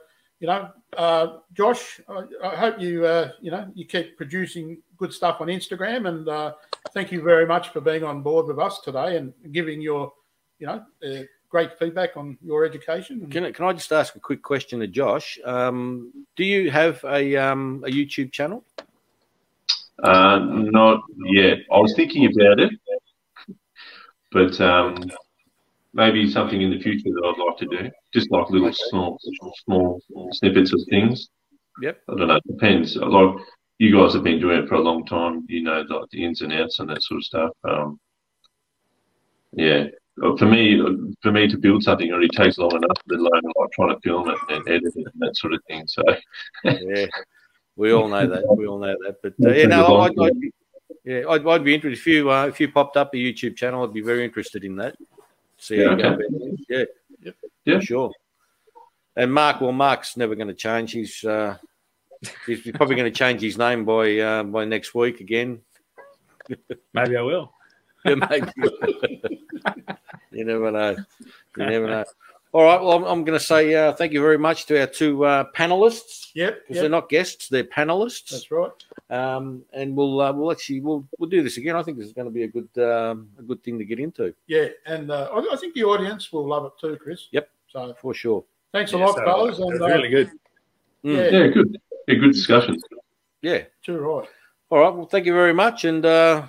[0.40, 5.12] you know, uh, Josh, I, I, hope you, uh, you know, you keep producing good
[5.12, 6.53] stuff on Instagram, and uh,
[6.92, 10.12] thank you very much for being on board with us today and giving your,
[10.59, 13.28] you know, uh, great feedback on your education.
[13.30, 15.38] Can I, can I just ask a quick question to Josh?
[15.44, 18.64] Um, do you have a um, a YouTube channel?
[20.03, 21.59] Uh, not yet.
[21.72, 22.72] I was thinking about it
[24.33, 24.97] but um,
[25.93, 29.18] maybe something in the future that I'd like to do, just like little small,
[29.64, 30.01] small
[30.33, 31.29] snippets of things.
[31.83, 32.01] Yep.
[32.09, 32.37] I don't know.
[32.37, 32.97] It depends.
[32.97, 33.37] Like
[33.79, 35.45] you guys have been doing it for a long time.
[35.49, 37.51] You know, like the ins and outs and that sort of stuff.
[37.64, 38.01] Um,
[39.53, 39.87] yeah.
[40.39, 40.81] For me,
[41.22, 44.31] for me to build something already takes long enough, let alone like trying to film
[44.31, 45.87] it and edit it and that sort of thing.
[45.87, 46.03] So,
[46.64, 47.05] yeah,
[47.77, 48.45] we all know that.
[48.57, 49.16] We all know that.
[49.22, 50.31] But uh, yeah, no, I, I,
[51.07, 53.84] yeah, I'd, I'd be interested if you uh, if you popped up a YouTube channel.
[53.84, 54.96] I'd be very interested in that.
[55.57, 56.16] See yeah, okay.
[56.68, 56.84] yeah,
[57.22, 57.32] yeah,
[57.64, 58.11] yeah, sure.
[59.14, 60.90] And Mark, well, Mark's never going to change.
[60.92, 61.57] He's uh,
[62.44, 65.61] he's probably going to change his name by uh, by next week again.
[66.92, 67.52] Maybe I will.
[68.04, 68.46] Yeah, maybe.
[70.30, 70.96] you never know.
[71.57, 72.04] You never know.
[72.57, 72.80] All right.
[72.80, 75.44] Well, I'm, I'm going to say uh, thank you very much to our two uh,
[75.54, 76.62] panelists Yep.
[76.62, 78.30] because yep they're not guests; they're panelists.
[78.30, 78.70] that's right.
[79.11, 81.76] Um, and we'll uh, we'll actually we'll we'll do this again.
[81.76, 84.00] I think this is going to be a good um, a good thing to get
[84.00, 87.28] into Yeah, and uh, I, I think the audience will love it too, Chris.
[87.32, 87.46] Yep.
[87.68, 88.42] So for sure.
[88.72, 89.59] thanks a Yeah, lot, so, fellas.
[89.59, 90.30] And uh, really good.
[91.04, 91.14] Mm.
[91.30, 91.38] Yeah.
[91.38, 91.78] Yeah, good.
[92.09, 92.80] Yeah, good discussion.
[93.42, 93.64] Yeah.
[93.84, 94.26] too right.
[94.70, 94.94] All right.
[94.94, 96.46] Well, thank you very much, and uh,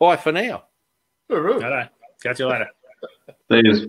[0.00, 0.64] bye for now.
[1.30, 1.62] Hooroo.
[1.62, 1.88] Righto.
[2.20, 2.66] Catch you later.
[3.48, 3.86] There's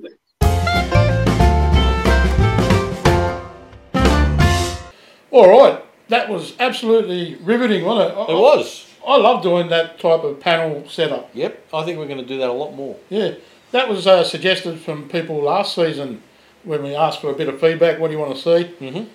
[5.36, 8.18] All right, that was absolutely riveting, wasn't it?
[8.18, 8.90] I, It was.
[9.06, 11.30] I love doing that type of panel setup.
[11.34, 11.68] Yep.
[11.74, 12.96] I think we're going to do that a lot more.
[13.10, 13.34] Yeah,
[13.72, 16.24] that was uh, suggested from people last season
[16.64, 18.00] when we asked for a bit of feedback.
[18.00, 18.74] What do you want to see?
[18.80, 19.08] Mhm.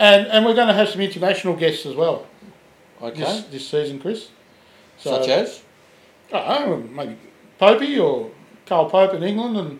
[0.00, 2.26] And and we're going to have some international guests as well
[3.00, 3.20] Okay.
[3.20, 4.30] this this season, Chris.
[4.98, 5.62] Such as.
[6.32, 7.16] I don't know, maybe
[7.60, 8.32] Popey or
[8.66, 9.78] Carl Pope in England and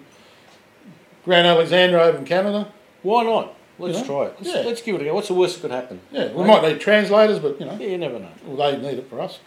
[1.25, 2.71] Grant Alexander over in Canada.
[3.03, 3.57] Why not?
[3.83, 4.07] Let's You know?
[4.09, 4.35] try it.
[4.41, 4.63] Let's, Yeah.
[4.63, 5.15] let's give it a go.
[5.15, 6.01] What's the worst that could happen?
[6.13, 6.63] Yeah, we Right?
[6.63, 8.29] might need translators, but you know, Yeah, you never know.
[8.47, 9.41] well, they need it for us.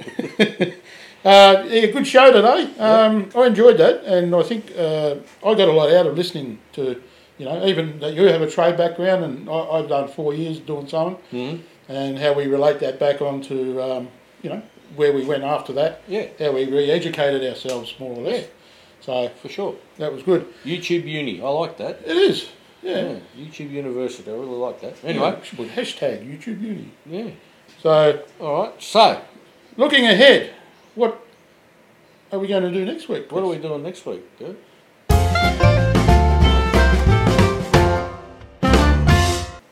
[1.24, 2.68] uh, yeah, good show today.
[2.78, 6.58] Um, I enjoyed that, and I think uh, I got a lot out of listening
[6.74, 7.00] to,
[7.38, 10.58] you know, even that you have a trade background, and I, I've done four years
[10.60, 11.60] doing something, Mhm.
[11.88, 14.08] and how we relate that back onto, um,
[14.42, 14.62] you know,
[14.96, 18.46] where we went after that, Yeah, how we re-educated ourselves more or less.
[19.02, 19.74] So for sure.
[19.98, 20.46] that was good.
[20.64, 21.40] YouTube Uni.
[21.42, 22.00] I like that.
[22.06, 22.46] It is.
[22.82, 23.12] Yeah.
[23.12, 23.18] Yeah.
[23.36, 24.30] YouTube University.
[24.30, 24.94] I really like that.
[25.04, 25.30] Anyway.
[25.30, 26.90] Yeah, should put hashtag YouTube Uni.
[27.06, 27.30] Yeah.
[27.82, 28.82] So All right.
[28.82, 29.20] So,
[29.76, 30.50] looking ahead,
[30.94, 31.24] what
[32.32, 33.30] are we going to do next week?
[33.30, 34.22] what are we doing next week?
[34.38, 34.56] Good.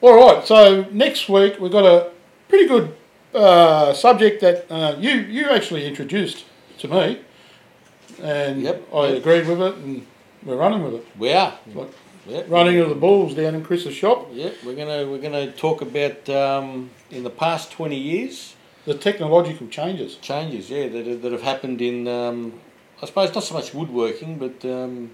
[0.00, 0.46] All right.
[0.46, 2.10] So next week we've got a
[2.48, 2.94] pretty good
[3.34, 6.44] uh, subject that uh, you you actually introduced
[6.78, 7.20] to me,
[8.22, 10.06] and Yep, I agreed with it, and
[10.44, 11.06] we're running with it.
[11.18, 11.58] We are.
[11.74, 11.90] Like
[12.28, 12.42] Yeah.
[12.48, 14.28] running of the bulls down in Chris's shop.
[14.32, 18.54] Yeah, we're gonna we're gonna talk about um, in the past twenty years
[18.84, 20.16] The technological changes.
[20.16, 22.52] changes, yeah, that have, that have happened in um,
[23.02, 25.10] I suppose not so much woodworking, but um,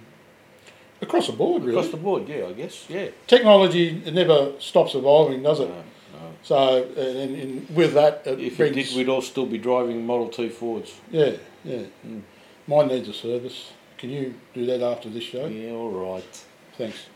[1.02, 1.76] Across the board, really.
[1.76, 3.08] across the board, yeah, I guess, yeah.
[3.26, 5.68] Technology it never stops evolving, does it?
[5.68, 6.28] No, no.
[6.42, 10.28] So, and, and with that, it If it did, we'd all still be driving Model
[10.28, 10.92] T Fords.
[11.10, 11.32] yeah,
[11.64, 11.82] yeah.
[12.06, 12.22] Mm.
[12.66, 13.72] Mine needs a service.
[13.98, 15.46] Can you do that after this show?
[15.46, 16.44] Yeah, all right.
[16.76, 17.06] Thanks.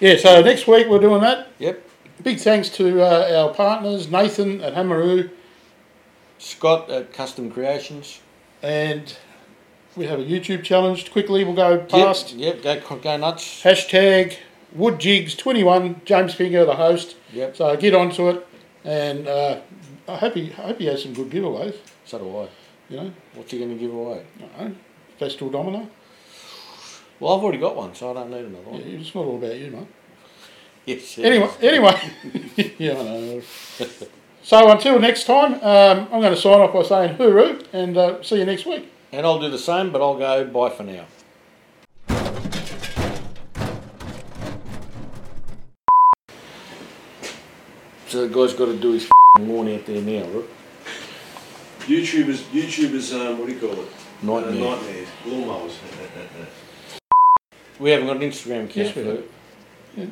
[0.00, 1.48] Yeah, so next week we're doing that.
[1.58, 1.82] Yep.
[2.22, 5.30] Big thanks to uh, our partners, Nathan at Hamaroo,
[6.38, 8.20] Scott at Custom Creations.
[8.62, 9.16] and
[9.96, 11.10] we have a YouTube challenge.
[11.10, 12.34] Quickly, we'll go past.
[12.34, 13.62] Yep, yep go, go nuts.
[13.62, 14.36] Hashtag
[14.76, 17.16] WoodJigs21, James Finger, the host.
[17.32, 18.46] Yep, So get onto it,
[18.84, 19.60] and uh,
[20.08, 21.76] I hope he, I hope he has some good giveaways.
[22.04, 22.48] so do I.
[22.88, 24.24] You know, What's he going to give away?
[24.58, 24.76] I don't know,
[25.20, 25.88] Festool Domino.
[27.18, 28.80] Well, I've already got one, so I don't need another Yeah, one.
[28.82, 29.86] it's not all about you, mate.
[30.84, 31.18] Yes.
[31.18, 31.62] Anyway, is.
[31.64, 33.42] anyway, yeah, I know.
[34.42, 38.22] So until next time, um, I'm going to sign off by saying hooroo, and uh,
[38.22, 38.88] see you next week.
[39.10, 41.04] And I'll do the same, but I'll go bye for now.
[48.08, 49.08] So the guy's got to do his
[49.40, 50.44] lawn out there now, right?
[51.80, 53.88] YouTubers, YouTubers, um, what do you call it?
[54.22, 54.50] Nightmare.
[54.50, 55.06] Uh, nightmare.
[55.26, 55.72] Lawnmowers.
[57.78, 59.24] We haven't got an Instagram account Yes, we for do.
[59.98, 60.10] it.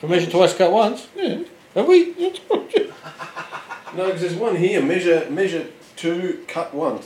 [0.00, 1.06] For measure twice, cut once.
[1.14, 1.42] Yeah.
[1.74, 2.06] Have we?
[2.18, 4.82] no, because there's one here.
[4.82, 5.66] Measure, measure
[5.96, 7.00] two, cut one.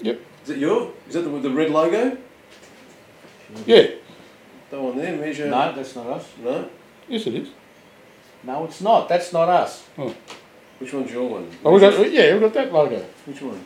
[0.00, 0.20] Yep.
[0.44, 0.92] Is it your?
[1.08, 2.18] Is that the, with the red logo?
[3.66, 3.86] Yeah.
[4.70, 5.16] That one there.
[5.16, 5.48] Measure.
[5.48, 6.28] No, that's not us.
[6.42, 6.68] No.
[7.08, 7.50] Yes, it is.
[8.42, 9.08] No, it's not.
[9.08, 9.86] That's not us.
[9.98, 10.14] Oh.
[10.78, 11.50] Which one's your one?
[11.64, 13.04] Oh, we got yeah, we got that logo.
[13.26, 13.64] Which one?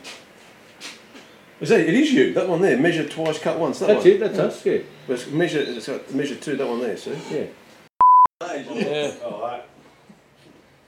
[1.61, 1.79] Is that?
[1.79, 2.33] It is you.
[2.33, 2.77] That one there.
[2.77, 3.79] Measure twice, cut once.
[3.79, 4.13] That That's one.
[4.13, 4.19] it.
[4.19, 4.65] That's us.
[4.65, 4.79] Yeah.
[5.07, 5.59] But it's measure.
[5.61, 6.57] It's got measure two.
[6.57, 6.97] That one there.
[6.97, 7.17] See.
[7.31, 7.45] Yeah.
[8.41, 9.13] Yeah.
[9.23, 9.63] Oh, right.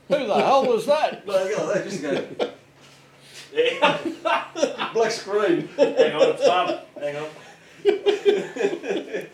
[0.09, 1.25] Who the hell was that?
[1.25, 1.89] No, go like that.
[1.89, 2.51] Just go.
[4.93, 5.67] Black screen.
[5.77, 6.87] Hang on, it's up.
[6.99, 7.27] Hang on.